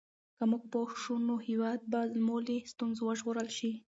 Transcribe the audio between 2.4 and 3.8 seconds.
له ستونزو وژغورل شي.